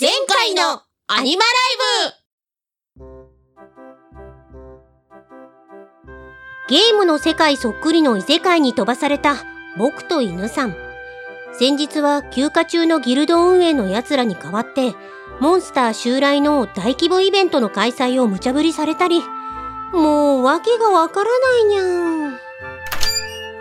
[0.00, 1.50] 前回のアニマラ
[2.06, 3.14] イ
[6.66, 9.36] ゲームの世界そっくりの異世界に飛ばされた
[9.76, 10.74] 僕と犬さん。
[11.52, 14.94] 先日は休暇中のギルド運営の奴らに代わって、
[15.40, 19.20] モンスター襲来の大規模イベントの開催を無茶ぶりされたり、
[19.92, 22.38] もう訳がわからないにゃん。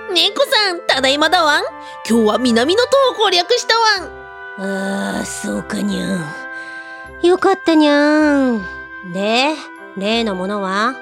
[0.07, 1.63] ブ猫さん、ただいまだわん
[2.09, 4.21] 今日は南の塔を攻略したわん
[4.58, 6.26] ああ、そうかにゃん。
[7.26, 8.62] よかったにゃん。
[9.14, 9.54] で、
[9.98, 10.96] 例のものは？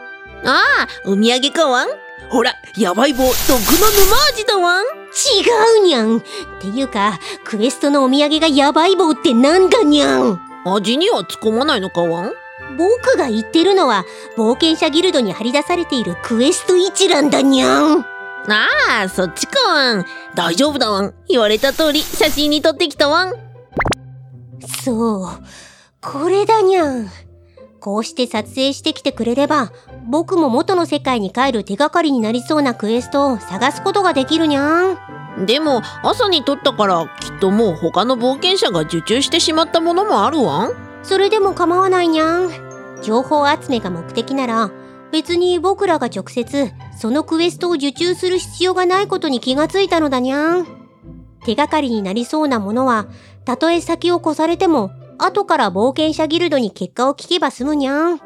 [0.45, 1.89] ああ、お土産かわん？
[2.29, 4.87] ほら、やばい棒、毒の沼味だわん違
[5.81, 6.17] うにゃん。
[6.19, 6.21] っ
[6.61, 10.39] ていうか、クエストのお土産がやばい棒ってなんだにゃん？
[10.65, 12.33] 味には突っ込まないのかわん？
[12.77, 14.05] 僕が言ってるのは、
[14.37, 18.05] 冒険者ギルドに張り出されているクエスト一覧だにゃん。
[18.47, 18.67] あ
[19.03, 20.05] あ、そっちかわん。
[20.35, 21.13] 大丈夫だわん。
[21.27, 23.33] 言われた通り、写真に撮ってきたわん。
[24.83, 25.29] そう。
[26.01, 27.09] これだにゃん。
[27.79, 29.71] こうして撮影してきてくれれば、
[30.09, 34.97] 僕も元の世界に帰る手がかりになりそうなクエストを探すことができるにゃん。
[35.45, 40.73] でも、朝に撮ったから、きっともう他の冒険者が受注してしまったものもあるわん。
[41.03, 42.49] それでも構わないにゃん。
[43.01, 44.71] 情報集めが目的なら、
[45.11, 50.67] 別に僕らが直接、そのクエストを受注する必要がないことに気がついたのだにゃん。
[51.45, 53.07] 手がかりになりそうなものは、
[53.45, 58.21] たとえ先を越されても、後から冒険者ギルドに結果を聞けば済むにゃん。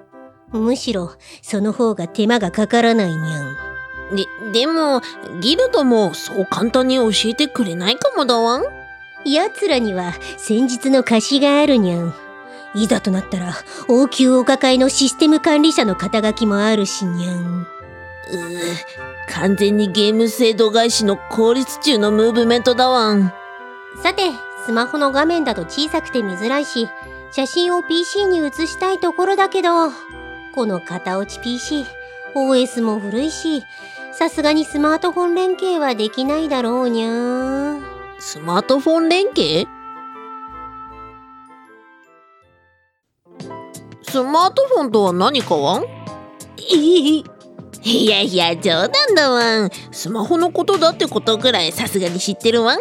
[0.51, 3.57] むしろ、その方が手間がかからないにゃん。
[4.15, 5.01] で、でも、
[5.41, 8.63] ギルドもそう簡単に教えてくれないかもだわん。
[9.25, 12.13] 奴らには先日の貸しがあるにゃん。
[12.75, 13.53] いざとなったら、
[13.87, 17.61] 応急お抱えのシステム管理者の肩書きもあるしにゃん。
[17.61, 23.33] うー、完全にゲーム制度返しの効率中のムーブメントだわん。
[24.01, 24.23] さて、
[24.65, 26.89] スマホの画面だと小さくて見づらいし、
[27.31, 29.91] 写真を PC に写したいところだけど、
[30.55, 31.85] この型落ち PC、
[32.35, 33.63] OS も古いし、
[34.13, 37.81] さすがにスマートフォン連携はできないだろうにゃー。
[38.19, 39.67] スマートフォン連携？
[44.13, 45.87] スマートフォンとは何かわんえ
[46.59, 47.23] え
[47.81, 49.71] いやいや、冗談だわん。
[49.91, 52.79] スマホのことだってことぐらいさすがに知ってるわん？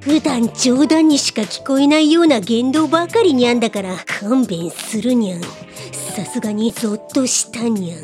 [0.00, 5.42] 普段冗談にしか聞こえないような言動ばかりにゃんだから勘弁するにゃん。
[5.42, 7.94] さすがにゾッとしたに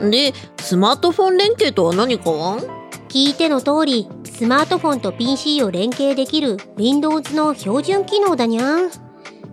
[0.00, 0.10] ゃん。
[0.12, 2.60] で、スマートフォン連携とは何かわん
[3.08, 8.90] 聞いての通り、スマートフォンと PC を連携できる Windows の標準機能だにゃん。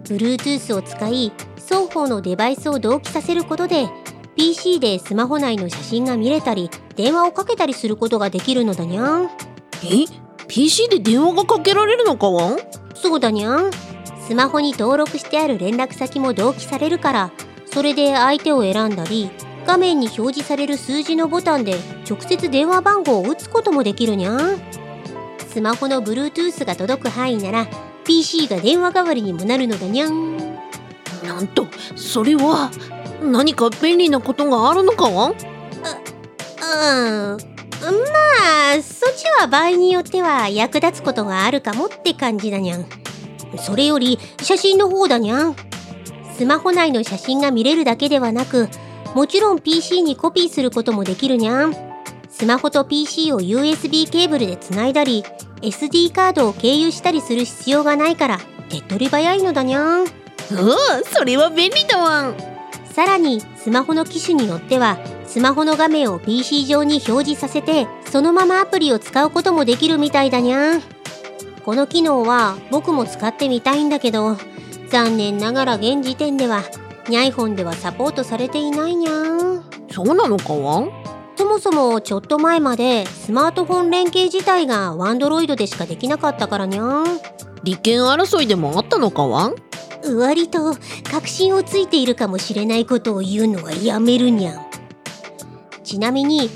[0.03, 1.31] Bluetooth を使い、
[1.67, 3.87] 双方のデバイスを同期させることで、
[4.35, 9.25] PC でスマホ内の写真が見れたり、電話をかけたりすることができるのだにゃん。
[9.25, 9.29] え
[10.47, 12.57] ?PC で電話がかけられるのかわん？
[12.93, 13.71] そうだにゃん。
[14.27, 17.31] スマホに登録してある連絡先も同期されるから、
[17.65, 19.29] それで相手を選んだり、
[19.65, 21.75] 画面に表示される数字のボタンで
[22.07, 24.57] 直接電話番号を打つこともできるにゃん。
[25.47, 27.67] スマホの Bluetooth が届く範囲なら、
[28.03, 30.54] PC が電話代わりにもなるのだにゃん。
[31.25, 32.71] なんと、それは、
[33.21, 35.37] 何か便利なことがあるのかわんうん。
[37.37, 42.85] まあ、そっちは場合によっては役立つことがあるかもって感じだにゃん。
[43.57, 45.55] それより写真の方だにゃん。
[46.37, 48.67] スマホ内の写真が見れるだけではなく、
[49.13, 51.75] もちろん PC にコピーすることもできるにゃん。
[52.29, 55.23] スマホと PC を USB ケーブルでつないだり、
[55.61, 60.24] SD カードを経由したりする必要がないから、手っ取り早いのだにゃん。
[60.51, 62.29] うおそれは便利だわ。
[62.29, 62.55] ん。
[62.95, 70.79] さらにスマホの機種によってはスマホの画面を PC 上に表示させてそのままアプリを使うこともできるみたいだにゃ
[71.65, 74.37] この機能は僕も使ってみたいんだけど
[74.87, 76.61] 残念ながら現時点では
[77.09, 79.11] に iPhone ではサポートされていないにゃ
[79.91, 80.79] そうなのかわ？
[80.79, 80.91] ん
[81.35, 87.03] そもそもちょっと前までスマートフォン連携自体が Android でしかできなかったからにゃ
[87.65, 89.55] 利権争いでもあったのかわん？
[90.17, 90.75] 割と
[91.11, 94.65] 確信をついているかもしれないことを言うのはやめるにゃん。
[95.83, 96.49] ちなみに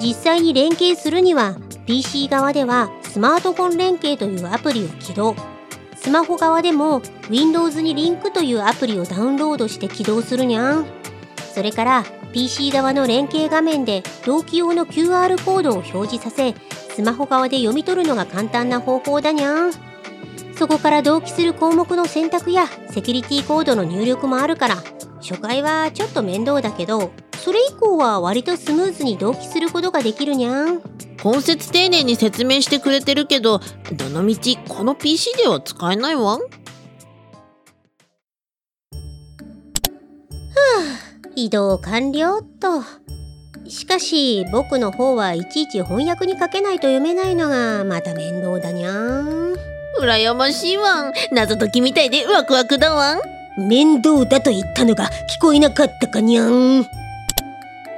[0.00, 1.56] 実際に連携するには
[1.86, 5.36] PC 側ではスマートフォン連携というアプリを起動。
[5.96, 10.86] スマホ側でも Windows にリンクというアプリをダウンロードして起動するにゃん。
[11.54, 16.54] それから PC 側の連携画面で同期用の QR コードを表示させ
[16.94, 19.93] スマホ側で読み取るのが簡単な方法だにゃん。
[20.56, 24.76] そこから同期する項目の選択やセキュリティコードの入力もあるから
[25.20, 27.10] 初回はちょっと面倒だけど
[27.42, 30.80] それ以降は割とスムーズに同期することができるにゃん。
[31.22, 33.60] 今節丁寧に説明してくれてるけど
[33.94, 36.40] どのみちこの PC では使えないわはあ
[41.34, 42.82] 移動完了と。
[43.66, 49.53] しかし僕の方はいちいち翻訳にかけないと読めないのがまた面倒だにゃん。
[50.04, 51.12] 羨ましいわん。
[51.32, 53.20] 謎解きみたいでワクワクだわん。
[53.56, 56.86] 面倒だと言ったのが聞こえなかったかにゃん。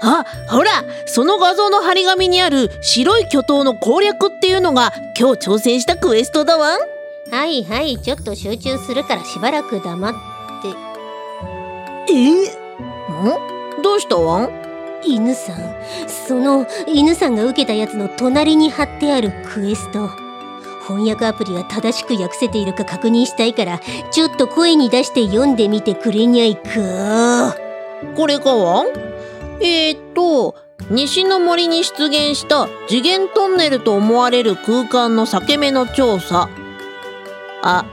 [0.03, 0.85] あほら。
[1.07, 6.81] その画像の張り紙にある白い巨頭の攻略っていうのが今日挑戦したクエストだわん。
[7.31, 10.13] はいはいちょっと集中するからしばらく黙っ
[12.07, 12.13] て。
[12.13, 12.31] え？
[12.45, 13.83] ん？
[13.83, 14.51] どうしたわん？
[15.05, 15.75] 犬さん。
[16.07, 20.11] その犬さんが受けたやつの隣に貼ってあるクエスト
[20.87, 23.81] 翻訳アプリが正しく訳せているか確認したいから
[24.11, 27.57] ちょっと声に出して読んでみてくれにゃいか。
[28.15, 28.87] これかわん？
[29.61, 30.55] えー、っと
[30.91, 36.49] 西の森に出現した次元トンネルと思われる空間の裂け目の調査。
[37.63, 37.85] あ。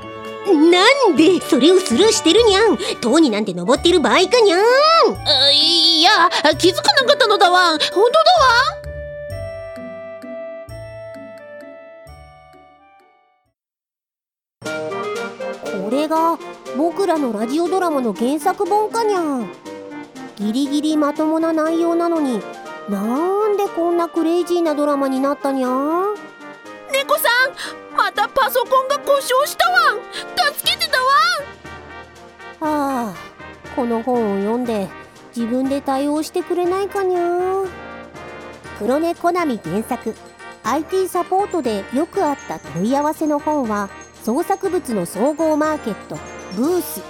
[0.46, 2.78] なんでそれをスルーしてるにゃん？
[3.00, 4.60] 塔になんて登ってる場合かにゃん？
[4.60, 7.76] あいや気づかなかったのだわ。
[7.76, 8.08] ん本当だわ。
[8.83, 8.83] こ
[16.14, 16.38] が
[16.78, 19.50] 僕らのラジオドラマの原作本かにゃん。
[20.36, 22.42] ギリギリまともな内容なのに
[22.90, 26.16] なんでこんなクレイジーなドラマになったにゃん。
[26.92, 27.30] 猫さ
[27.94, 29.94] んまたパソコンが故障したわ。
[29.96, 31.00] ん助けてだ
[32.60, 33.14] はあ
[33.76, 34.88] この本を読んで
[35.36, 37.66] 自分で対応してくれないかにゃ
[38.78, 40.16] 黒猫コナミ原作。
[40.64, 43.90] IT サポートでよくあった問い合わせの本は
[44.24, 46.18] 創作物の総合マーケット
[46.56, 47.02] ブース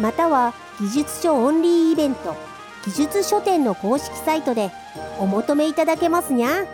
[0.00, 2.36] または技術書オンリーイベント
[2.84, 4.70] 技術書店の公式サイトで
[5.18, 6.66] お求めいただけますにゃ。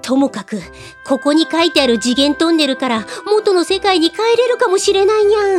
[0.00, 0.60] ともかく
[1.04, 5.58] ここに書いてある次元トンネルから元の世界に帰れるかもしれないにゃ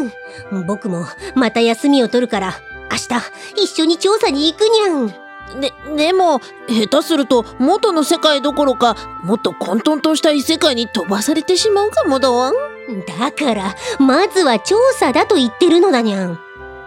[0.61, 1.05] ん僕も
[1.35, 2.53] また休みを取るから
[2.89, 5.26] 明日一緒に調査に行くにゃん
[5.59, 12.53] ででも下手すると元の世界どころかもっと混沌とした異世界に飛ばされてしまうかもだわん。
[13.05, 16.39] だからまずは調査だと言ってるのだにゃん。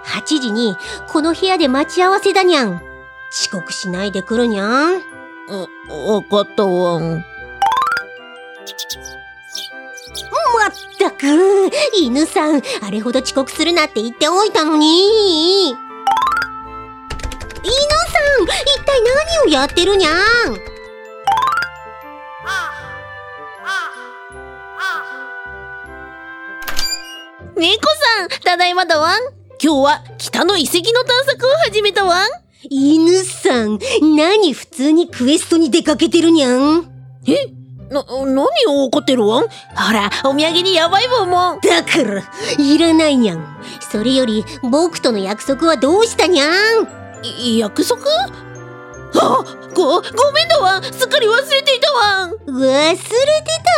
[0.05, 0.77] 8時に
[1.09, 2.83] この部屋で待ち合わせだにゃん。
[3.33, 4.95] 遅刻しないで来るにゃん。
[4.95, 7.25] わかったわん。
[10.61, 15.75] まったく犬さんあれほど遅刻するなって言っておいたのに
[17.63, 17.77] 犬さ
[18.41, 19.01] ん一体
[19.45, 20.15] 何をやってるにゃん？
[27.57, 27.87] 猫
[28.19, 29.21] さんただいまだわん。
[29.63, 32.29] 今日は北の遺跡の探索を始めたわん。
[32.71, 33.79] 犬さん
[34.17, 36.91] 何普通にクエストに出かけてるにゃん？
[37.27, 37.53] え？
[37.93, 39.49] な、何を怒ってるわん？
[39.49, 39.49] ほ
[39.93, 41.61] ら、お土産にやばいもんもん。
[41.61, 42.23] だから、
[42.59, 43.61] いらないにゃん。
[43.81, 47.00] それより、僕との約束はどうしたにゃん？
[47.59, 48.01] 約束？
[49.13, 49.45] あ
[49.75, 50.03] ご、ご
[50.33, 50.81] めんだわ。
[50.83, 52.31] すっかり忘れていたわ。
[52.47, 53.05] 忘れて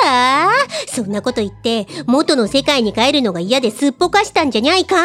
[0.03, 0.95] た？
[0.95, 4.97] そんなこと言って、元の世界に帰るのが嫌ですっぽかしたんじゃにゃいか？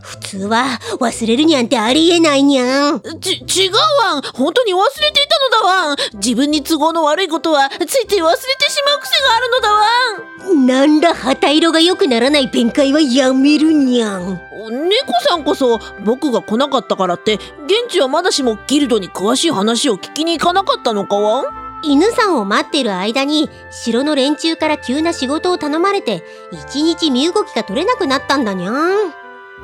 [0.00, 3.00] 普通は忘れるにゃんってありえないにゃん。
[3.20, 4.20] ち、違うわ。
[4.20, 5.94] ん本当に忘れていたのだわ。
[5.94, 10.54] ん自分に都合の悪いことはついつい忘れてしまう癖があるのだわ。
[10.54, 14.40] んなんだ旗色が良くならない弁解はやめるにゃん。
[14.70, 21.44] 猫さんこそ僕が来なかったからって現地はまだしもギルドに詳しい話を聞きに行かなかったのかわ
[21.82, 29.12] 犬さんを待ってる間に城の連中から急な仕事を頼まれて一日身動きが取れなくなったんだにゃん。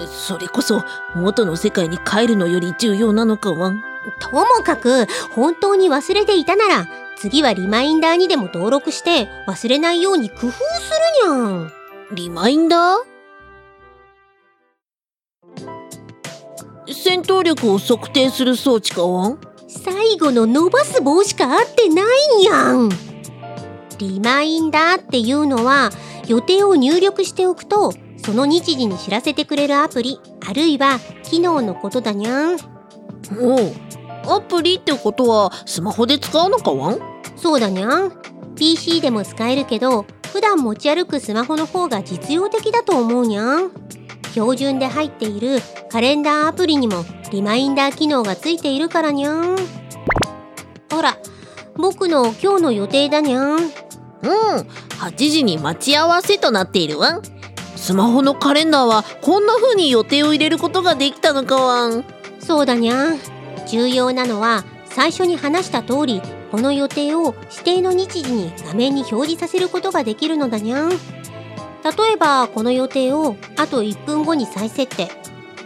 [0.06, 0.82] それこそ
[1.14, 3.72] 元の世界に帰るのより重要なのかわ
[4.18, 10.58] ともかく本当に忘れていたなら次はリマインダーにでも登録して忘れないように工夫す
[11.24, 11.72] るにゃん。
[12.12, 13.09] リマインダー？
[16.92, 19.36] 戦闘力を測定する装置かわ
[19.68, 22.02] 最後の伸ばす棒しか合ってな
[22.38, 22.88] いやん。
[23.98, 25.90] リマインダーっていうのは
[26.26, 30.18] 予定を入力しておくとその日時に知らせてくれるアプリ
[30.48, 32.56] あるいは機能のことだにゃん。
[33.38, 33.72] おう。
[34.26, 36.98] アプリってことはスマホで使うのかわん
[37.36, 38.12] そうだにゃん。
[38.56, 43.70] PC でも使えるけど普段持ち歩くスマホの方が実用的だと思うにゃん
[44.30, 45.58] 標準で入っている
[45.90, 49.56] カレンダーアプリにもリマインダー機能がついているからにゃん。
[50.90, 51.16] ほら
[51.76, 53.56] 僕の今日の予定だにゃん。
[53.56, 53.68] うん
[55.00, 57.20] 8時に待ち合わせとなっているわ。
[57.76, 62.04] スマホのカレンダーはこんな風に予定を入れることができたのかわん。
[62.38, 63.18] そうだにゃん。
[63.66, 66.20] 重要なのは最初に話した通り
[66.50, 70.90] この予定を指定の日時に画面に表示させることができるのだにゃん
[71.84, 75.10] 例えばこの予定をあと1分後に再設定。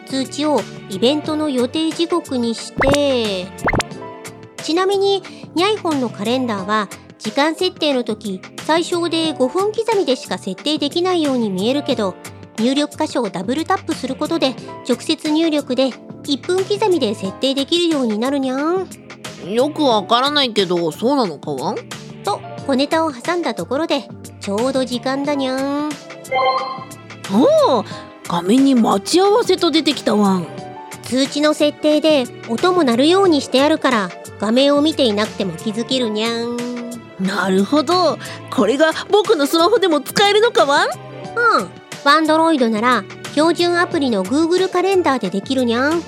[0.06, 3.46] 通知をイベントの予定時刻にして。
[4.62, 5.22] ちなみに
[5.54, 12.14] ニャイフォンのカレンダーは時間設定の時最小で5分刻みでしか設定できないように見えるけど
[12.58, 14.54] 入力箇所をダブルタップすることで
[14.88, 18.88] 直接入力で1分刻みで設定できるようになるにゃん。
[19.46, 21.76] よくわからないけどそうなのかわん？
[22.24, 24.08] と小ネタを挟んだところで
[24.40, 25.90] ちょうど時間だにゃん
[27.32, 27.84] おお
[28.28, 30.46] 画面に待ち合わせと出てきたわん
[31.02, 36.56] 通知の設定で音も鳴るようにしてあるから画面を見ていなくても気づけるにゃん。
[37.20, 38.18] なるほど。
[38.50, 40.94] これが僕のスマホでも使えるのかわんうん。
[42.04, 46.02] ワンドロイドなら標準アプリの Google カレンダーでできるにゃん。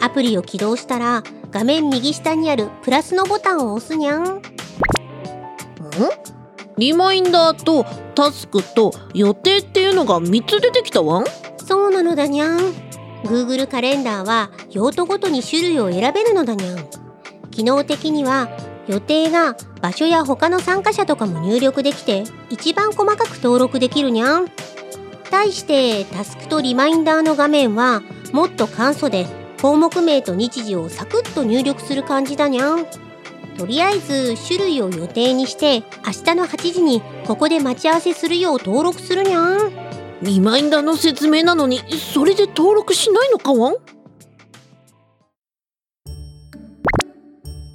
[0.00, 4.22] アプリを起動したら画面右下にあるプラスのボタンを押すにゃん。
[4.22, 4.42] ん？
[6.78, 11.24] リマインダーとタスクと予定っていうのが3つ出てきたわん？
[11.58, 12.58] そうなのだにゃん。
[13.24, 16.88] Google カレンダーは用途ごとに種類を選べるのだにゃん。
[17.50, 18.48] 機能的には
[18.86, 24.46] 予定が場所や他の参加者とかも入力できて一番細かく登録できるにゃん。
[25.30, 29.26] 対してタスクとリマインダーの画面はもっと簡素で
[29.60, 32.86] 項目名と日時をサクッと入力する感じだにゃん。
[33.58, 39.72] とりあえず種類を予定にして明日の8時にここで待ち合わせするよう登録するにゃん。
[40.22, 41.80] リマインダーの説明なのに
[42.14, 43.74] それで登録しないのかわん？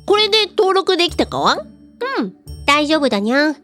[0.06, 1.60] これで登録できたかわん？
[1.60, 2.34] うん
[2.66, 3.56] 大丈夫だにゃん。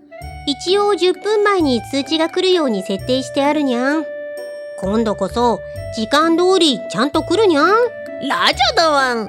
[0.46, 4.06] 一応10分前に通知が来るように設定してあるにゃん。
[4.82, 5.60] 今度こそ
[5.96, 7.68] 時間通りちゃんと来るにゃん。
[7.68, 9.28] ラジャだわん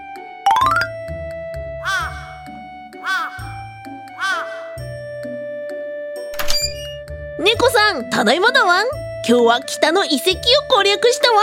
[7.40, 8.86] 猫さんただいまだわん。
[9.26, 10.36] 今日は北の遺跡を
[10.68, 11.42] 攻略したわん。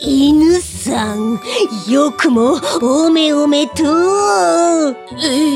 [0.00, 1.38] 犬さん
[1.86, 4.94] よくもおめおめとえ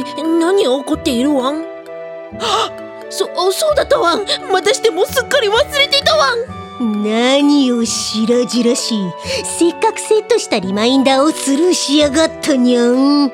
[0.03, 1.63] ー、何が起こっているわん？
[1.63, 4.27] はっそそうだったわん。
[4.53, 6.35] またしてもすっかり忘れていたわ
[6.79, 7.03] ん。
[7.03, 9.11] 何を白々しい。
[9.59, 13.33] せっかくセットしたリマインダーをスルーしやがったにゃん。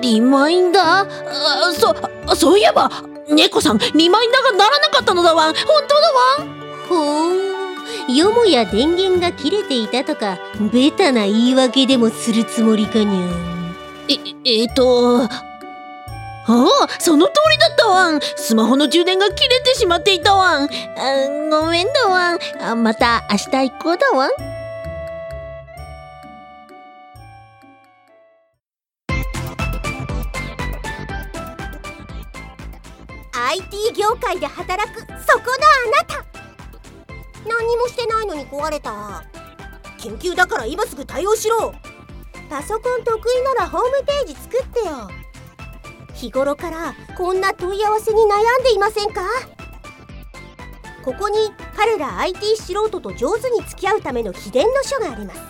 [0.00, 1.08] リマインダー？
[1.08, 1.94] あそ
[2.34, 2.90] そういえば
[3.28, 5.50] 猫さんリマインダーがならなかったのだわ。
[5.50, 6.44] ん本当だわ。
[6.44, 6.58] ん
[6.88, 7.34] ほ
[8.08, 10.38] うよもや電源が切れていたとか
[10.72, 13.74] ベタな言い訳でもするつもりかにゃん。
[14.08, 15.28] ええー、とあ
[16.46, 16.66] あ
[16.98, 18.10] その通りだったわ。
[18.10, 20.60] んスマホの充電が切れてしまっていたわ。
[20.60, 20.68] んあ
[21.50, 22.36] ごめんだわ。
[22.36, 24.28] んあまた明日行こうだわ。
[24.28, 24.57] ん
[33.48, 36.24] IT 業界で働くそこのあなた。
[37.48, 39.24] 何もしてないのに壊れた。
[39.96, 41.72] 研究だから今すぐ対応しろ。
[42.50, 45.10] パソコン得意ならホームページ作ってよ。
[46.12, 49.22] 日頃からこんな問い合わせに悩んでいませんか？
[51.02, 51.38] ここに
[51.74, 55.40] 彼ら IT 素人と上手に付き合うための秘伝の書があります。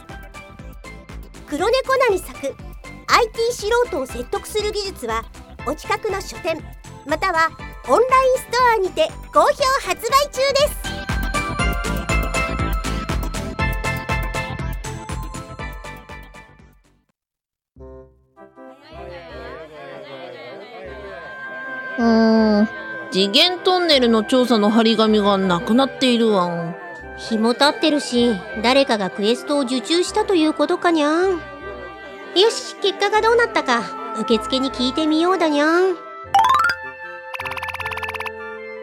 [1.48, 5.24] 黒猫なみ作 IT 素人を説得する技術は
[5.66, 6.62] お近くの書店
[7.04, 7.50] または
[7.90, 9.46] オンラインストアにて好評
[9.80, 10.88] 発売中です。
[21.98, 22.68] うーん。
[23.10, 26.76] 次元トンネルの調査の張り紙がなくなっているわん。
[27.16, 31.30] 日も経ってるし誰かがクエストを受注したということかにゃん。
[31.30, 33.80] よし結果がどうなったか
[34.20, 36.07] 受付に聞いてみようだにゃん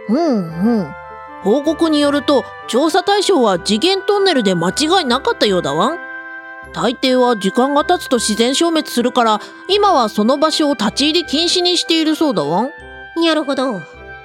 [0.10, 0.96] うんうん。
[1.44, 5.94] 報告によると調査対象は次元トンネルで間違いなかったようだわ。
[5.94, 6.00] ん
[6.74, 12.64] 大抵は時間が経つと自然消滅するから今はその場所を立ち入り禁止にしているそうだわ。
[12.64, 12.72] ん
[13.24, 13.82] なるほど。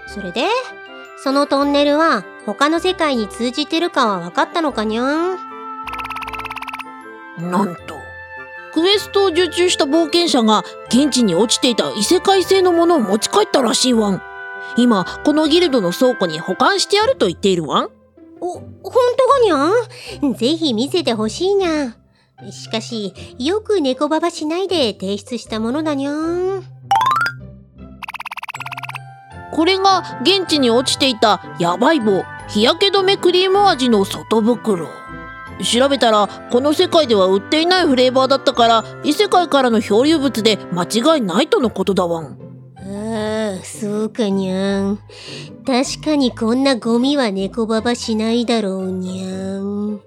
[0.06, 0.46] それで
[1.22, 5.38] そのトンネルは他の世界に通じてるかは分かったのかにゃん？
[7.38, 8.00] なんと
[8.72, 14.22] クエストを受注した冒険者が現地に落ちていた異世界製のものを持ち帰ったらしいわん
[14.76, 17.90] 今このギルドの倉庫に保管してあると言っているわん？
[18.40, 19.68] お本当かにゃ
[20.28, 20.34] ん？
[20.34, 21.96] ぜひ見せてほしいにゃ
[22.50, 26.62] しかしよく猫ババしないで提出したものだにゃん。
[29.52, 34.88] これが現地に落ちていたヤバい棒日焼け止めクリーム味の外袋。
[35.62, 42.38] 調べたらこの世界では売っていないフレーバーだったから異世界からの漂流物で間違いないとのことだわん
[43.64, 44.98] そうかにゃん。
[45.66, 50.00] 確かにこんなゴミは猫ババしないだろうにゃん。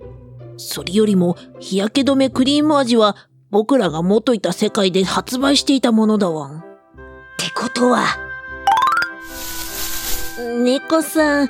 [0.57, 3.15] それよりも日焼け止めクリーム味は
[3.49, 6.57] 僕らが元いた世界で発売していたものだわん。
[6.57, 6.61] っ
[7.37, 8.05] てことは、
[10.63, 11.49] 猫さん、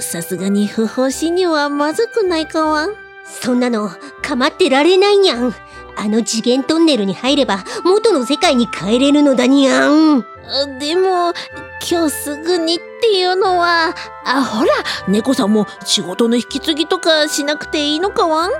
[0.00, 2.94] さすがに不法侵入はまずくないかわん？
[3.24, 3.90] そんなの
[4.22, 5.54] 構ってられないにゃん。
[5.96, 10.24] あの次元トンネルに入れば元の世界に帰れるのだにゃん。
[10.78, 11.32] でも、
[11.90, 14.70] 今日すぐにっていうのは、あ、ほら、
[15.08, 18.50] 猫さんも仕事の引き継ぎとかしなくていいのかわん？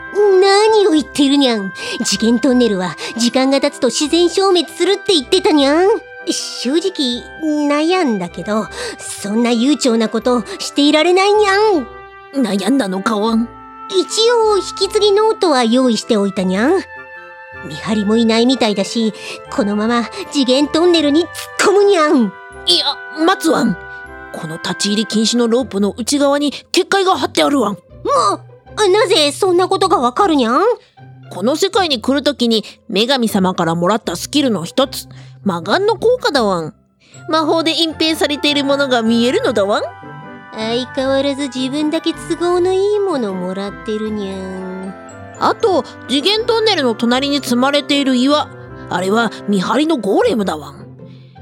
[0.40, 1.72] 何を言ってるにゃん。
[2.04, 5.88] 次元トンネルは時間が経つと自然消滅するって言ってたにゃん。
[6.30, 7.22] 正直
[7.68, 8.66] 悩んだけど、
[8.98, 11.86] そんな悠長なことしていられないにゃん。
[12.34, 13.48] 悩んだのかわん？
[13.90, 16.82] 一応引き継ぎノートは用意しておいたにゃん。
[17.64, 19.12] 見張りもいないみたいだし、
[19.50, 21.28] このまま次元トンネルに突っ
[21.70, 22.32] 込むにゃん。
[22.66, 23.76] いや、待つわん。
[24.32, 27.74] この立ち入り禁止のロープの内側に結界が貼ってあるわん。
[27.74, 30.62] もう、なぜそんなことがわかるにゃん？
[31.30, 35.08] この世界に来るときに女神様からもらったスキルの一つ、
[35.42, 36.74] 魔眼の効果だわん。
[37.28, 39.82] 魔法で隠蔽されているものが見えるのだわん。
[40.52, 44.73] 相変わらず自分だけ都合のいいものもらってるにゃん。
[45.40, 48.48] あと、次元トンネルの隣に積まれている岩。
[48.90, 50.84] あれは見張りのゴーレムだわん。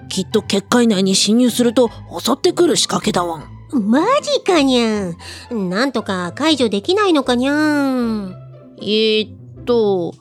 [0.08, 3.52] きっと結界内に侵入すると襲ってくる仕掛けだわん。
[3.72, 5.16] マジかにゃん。
[5.70, 8.36] なんとか解除できないのかにゃん。
[8.80, 10.14] えー、っと、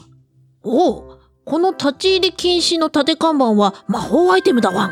[0.64, 4.90] おう、この立ち入り禁止の縦看板は魔法アイテムだわん。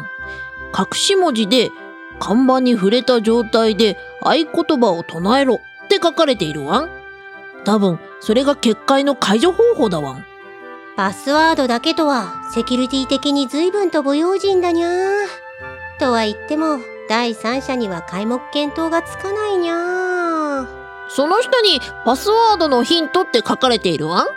[0.77, 1.71] 隠し文字で、
[2.19, 6.98] 看板に触れた状態で合言葉を唱えろって書かれているわん。
[7.65, 10.25] 多分、それが結界の解除方法だわん。
[10.95, 15.27] パスワードだけとは、セキュリティ的に随分と不用心だにゃー。
[15.99, 20.67] とは言っても、第三者には皆目見当がつかないにゃー。
[21.09, 24.23] その下にパスワードのヒントって書かれているわ？
[24.23, 24.27] ん。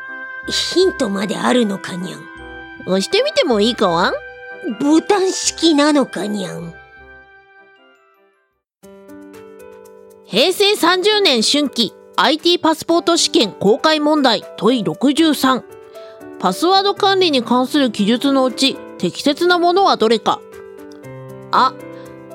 [0.49, 2.20] ヒントまであるのかにゃん。
[2.87, 4.11] 押してみてもいいかわ？
[4.11, 4.14] ん。
[4.81, 6.73] ボタン式なのかにゃん。
[10.25, 15.62] 平成30年春季 IT パスポート試験公開問題問い63
[16.38, 20.40] パスワード管理に関する記述のうち適切なものはどれか。
[21.51, 21.75] あ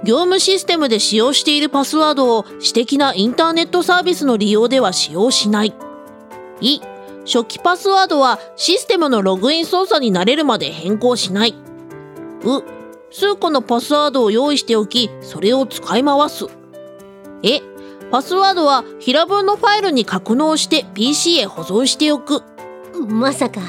[0.04, 5.74] 業務システムで使用しているパスワードを私的なインターネットサービスの利用では使用しない。
[6.62, 6.82] い
[7.26, 11.56] 初期パスワードはシステムのログイン操作になれるまで変更しない。
[12.44, 12.64] う
[13.12, 16.46] 数個のパスワードを用意しておきそれを使い回す。
[17.44, 17.62] え
[18.12, 22.44] パスワードは平文のファイルに格納して PC へ保存しておく。
[23.08, 23.62] まさか、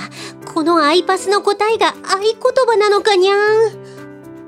[0.54, 2.34] このアイパスの答えが合言
[2.66, 3.36] 葉なのかにゃん。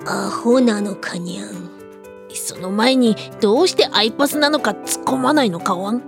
[0.06, 1.70] アホなのかにゃん。
[2.32, 6.02] その前に、どうしてアイパスなのか突っ込まないのかわん。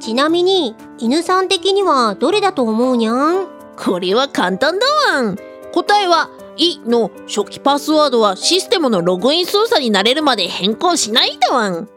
[0.00, 3.46] ちなみに、犬さん的にはどれだと思うにゃん？
[3.76, 5.36] これは簡単だわん。
[5.72, 11.88] 答えは、いの初期パスワードはシステムのログイン操作になれるまで変更しないだわん。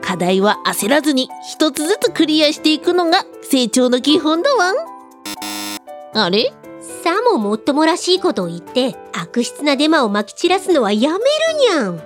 [0.00, 4.76] 課題は焦らずに一つずつクリアしていくのが成長の基本だわん。
[6.14, 6.52] あれ？
[7.02, 11.20] さももっともらしいことを言って悪質なデマをまき散らすのはやめる
[11.60, 12.00] にゃん。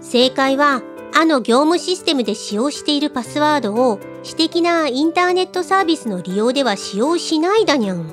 [0.00, 0.82] 正解は、
[1.14, 8.06] あの業務システムで使用しているパスワードを私的なインターネットサービスの利用では使用しないだにゃん。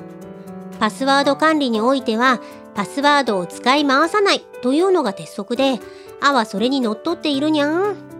[0.78, 2.40] パスワード管理においては、
[2.74, 5.80] パスワードを使い回さないというのが鉄則で、
[6.20, 8.13] あはそれにのっとっているにゃん。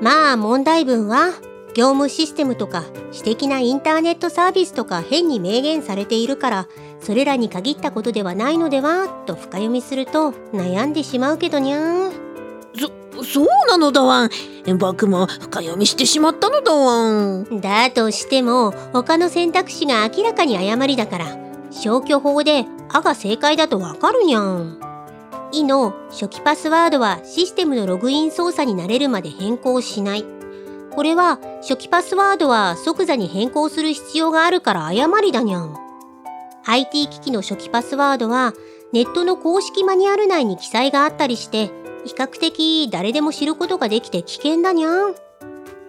[0.00, 1.32] まあ問題文は
[1.74, 6.68] 業務システムとか私的なインターネットサービスとか変に明言されているから
[7.00, 12.12] それらに限ったことではないのではと深読みすると悩んでしまうけどにゃん
[12.74, 14.30] そそうなのだわん。
[14.78, 17.60] 僕も深読みしてしまったのだわん。
[17.60, 21.26] だとしても他の選択肢が明らかに誤りだから
[21.70, 24.78] 消去法で「あ」が正解だとわかるにゃん
[25.52, 30.24] いの初期パスワードはシステムのログイン操作になれるまで変更しない。
[30.90, 35.76] これは初期パスワードは即座に変更する必要があるから誤りだにゃん。
[36.66, 38.52] IT 機器の初期パスワードは
[38.92, 41.70] ネットの公式マニュアル内に記載があったりして
[42.04, 45.14] 比較的誰でも知ることができて危険だにゃん。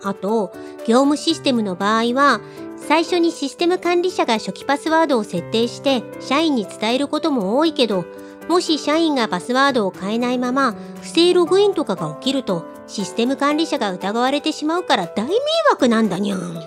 [0.02, 0.54] あと、
[0.88, 2.40] 業務システムの場合は
[2.78, 8.06] 最初にシステム管理者が初期パスワードを設定して社員に伝えることも多いけど
[8.50, 15.36] もし社員がパスワードを変えないまま不正ログインとかが起きるとシステム管理者が疑われてしまうから大迷
[15.70, 16.64] 惑なんだにゃん。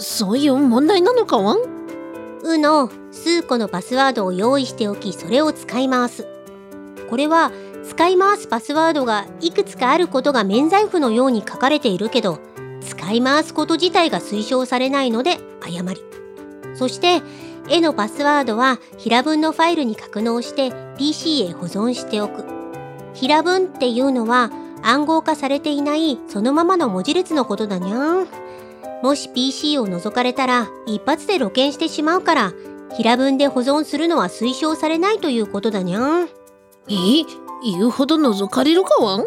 [0.00, 1.58] そういう問題なのかわん
[2.42, 6.26] うの数個のパスワードを用意しておきそれを使い回す。
[7.10, 7.52] これは
[7.84, 12.38] 使い回すパスワードがいくつかあることが免罪符のように書かれているけど
[12.80, 16.00] 使い回すこと自体が推奨されないので誤り
[16.74, 17.22] そして
[17.70, 22.44] 絵のパスワードは平文のファイルに格納して PC へ保存しておく。
[23.14, 24.50] 平文っていうのは
[24.82, 28.26] 暗号化されていないそのままの文字列のことだにゃん。
[29.02, 32.52] もし PC を覗かれたら一発で露見してしまうから
[32.96, 36.28] 平文で保存するのは推奨されないということだにゃん。
[36.88, 37.24] え？
[37.64, 39.24] 言うほど覗かれるかわん？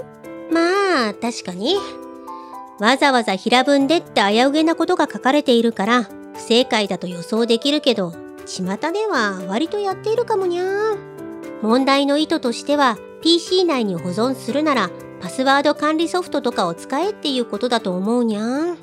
[0.52, 1.76] まあ確かに。
[2.80, 8.14] わざわざ平文でって危うげなことが書かれているから不正解だと予想できるけど
[8.52, 10.66] 巷では割とやっているかもにゃ
[11.62, 14.90] 問題の意図としては PC 内に保存するなら
[15.22, 18.76] パスワード管理ソフトとかを使えっていうことだと思うにゃ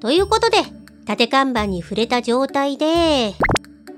[0.00, 0.58] ということで
[1.06, 3.32] 縦看板に触れた状態で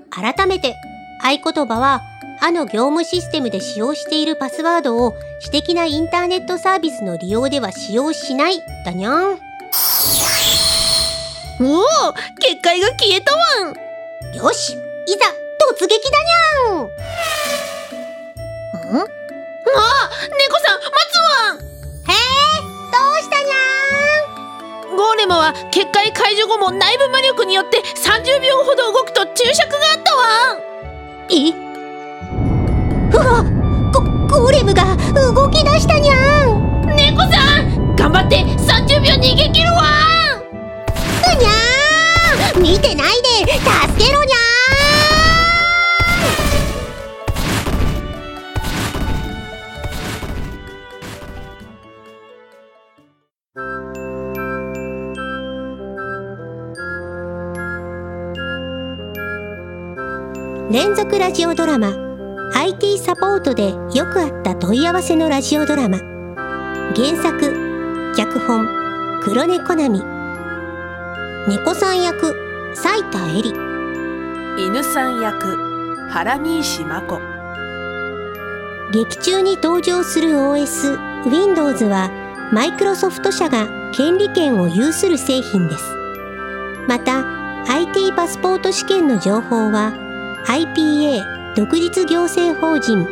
[0.09, 0.75] 改めて
[1.21, 2.01] 合言葉は
[2.41, 10.28] あの業務システムで使用しているパスワードを私的なインターネットサービスの利用では使用しないだにゃん。
[11.61, 11.83] おお
[12.39, 13.39] 結界が消えたわ
[13.71, 13.75] ん。
[14.35, 15.25] よしいざ
[15.73, 16.85] 突撃だにゃん。
[16.85, 16.87] ん？
[18.95, 19.03] あ
[20.37, 21.55] 猫さん待つわん。
[21.57, 24.95] へえどうしたにゃん？
[24.95, 30.59] ゴーレムは結界解除後も内部魔力によって30秒ほど動くと注釈があったわん。
[31.29, 31.68] え？
[60.99, 61.93] 続ラジオドラマ。
[62.55, 65.97] IT サポートでよくあった問い合わせのラジオドラマ。
[66.93, 68.67] 原作脚本
[69.23, 70.01] 黒猫ナミ
[71.47, 72.35] 猫さん役
[72.75, 73.55] 斉田恵里。
[74.57, 75.55] 犬さん役
[76.09, 77.17] 原西真子。
[78.91, 82.11] 劇中に登場する OS Windows は
[82.51, 85.83] マイクロソフト社が権利権を有する製品です。
[86.89, 87.23] また
[87.69, 90.08] IT パスポート試験の情報は
[90.45, 93.05] IPA 独立行政法人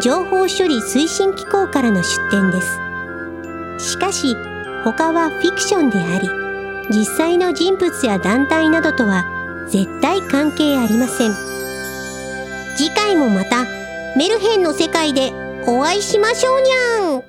[0.00, 3.90] 情報処理推進機構からの出展です。
[3.90, 4.36] しかし
[4.84, 6.28] 他はフィクションであり
[6.90, 9.24] 実際の人物や団体などとは
[9.68, 11.32] 絶対関係ありません。
[12.76, 13.64] 次回もまた
[14.16, 15.32] メルヘンの世界で
[15.66, 17.27] お会いしましょうにゃん。